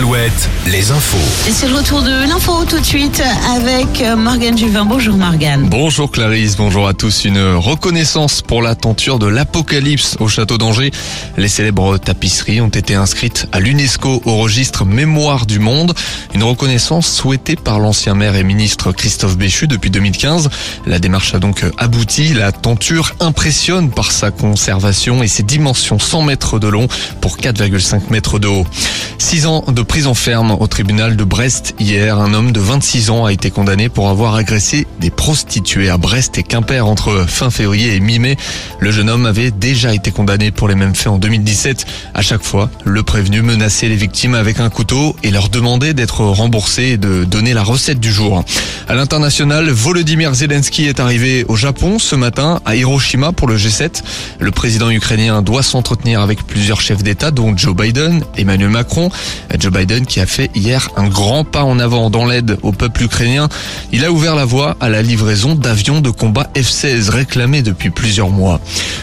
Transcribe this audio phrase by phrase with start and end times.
[0.00, 1.48] al Alouette, les infos.
[1.48, 3.22] Et c'est le retour de l'info tout de suite
[3.54, 4.84] avec euh, Morgane Juvin.
[4.84, 5.68] Bonjour Morgane.
[5.68, 7.24] Bonjour Clarisse, bonjour à tous.
[7.24, 10.90] Une reconnaissance pour la tenture de l'Apocalypse au château d'Angers.
[11.36, 15.94] Les célèbres tapisseries ont été inscrites à l'UNESCO au registre Mémoire du Monde.
[16.34, 20.50] Une reconnaissance souhaitée par l'ancien maire et ministre Christophe Béchu depuis 2015.
[20.86, 22.34] La démarche a donc abouti.
[22.34, 26.86] La tenture impressionne par sa conservation et ses dimensions 100 mètres de long
[27.20, 28.66] pour 4,5 mètres de haut.
[29.18, 32.18] Six ans de prison ferme au tribunal de Brest hier.
[32.18, 36.36] Un homme de 26 ans a été condamné pour avoir agressé des prostituées à Brest
[36.36, 38.36] et Quimper entre fin février et mi-mai.
[38.80, 41.86] Le jeune homme avait déjà été condamné pour les mêmes faits en 2017.
[42.12, 46.20] À chaque fois, le prévenu menaçait les victimes avec un couteau et leur demandait d'être
[46.20, 48.44] remboursés et de donner la recette du jour.
[48.88, 54.02] À l'international, Volodymyr Zelensky est arrivé au Japon ce matin à Hiroshima pour le G7.
[54.38, 59.10] Le président ukrainien doit s'entretenir avec plusieurs chefs d'État dont Joe Biden, Emmanuel Macron,
[59.58, 63.04] Joe Biden qui a fait hier un grand pas en avant dans l'aide au peuple
[63.04, 63.48] ukrainien.
[63.92, 68.30] Il a ouvert la voie à la livraison d'avions de combat F-16 réclamés depuis plusieurs
[68.30, 68.60] mois.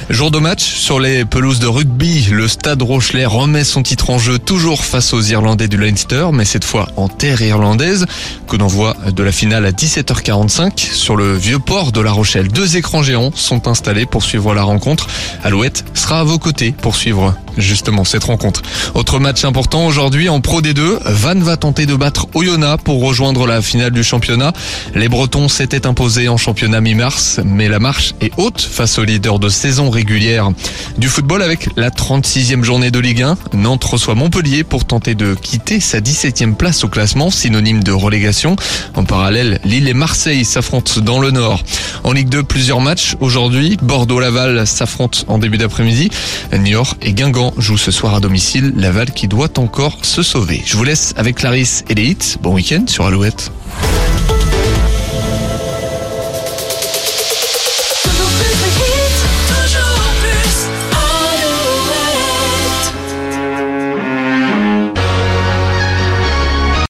[0.09, 4.19] Jour de match sur les pelouses de rugby, le Stade Rochelet remet son titre en
[4.19, 8.05] jeu toujours face aux Irlandais du Leinster, mais cette fois en terre irlandaise.
[8.47, 12.47] Coup d'envoi de la finale à 17h45 sur le vieux port de La Rochelle.
[12.47, 15.07] Deux écrans géants sont installés pour suivre la rencontre.
[15.43, 18.61] Alouette sera à vos côtés pour suivre justement cette rencontre.
[18.93, 23.47] Autre match important aujourd'hui en Pro D2, Van va tenter de battre Oyonnax pour rejoindre
[23.47, 24.53] la finale du championnat.
[24.95, 29.39] Les Bretons s'étaient imposés en championnat mi-mars, mais la marche est haute face aux leaders
[29.39, 30.51] de saison régulière.
[30.97, 35.35] Du football avec la 36e journée de Ligue 1, Nantes reçoit Montpellier pour tenter de
[35.35, 38.55] quitter sa 17e place au classement, synonyme de relégation.
[38.95, 41.63] En parallèle, Lille et Marseille s'affrontent dans le Nord.
[42.03, 43.77] En Ligue 2, plusieurs matchs aujourd'hui.
[43.81, 46.09] Bordeaux-Laval s'affrontent en début d'après-midi.
[46.53, 48.73] Niort et Guingamp jouent ce soir à domicile.
[48.75, 50.61] Laval qui doit encore se sauver.
[50.77, 52.37] Je vous laisse avec Clarisse et les.
[52.39, 53.51] Bon week-end sur Alouette.